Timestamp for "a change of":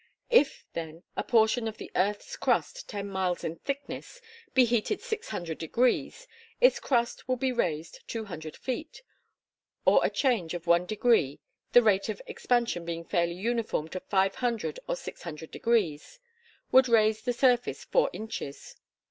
10.03-10.65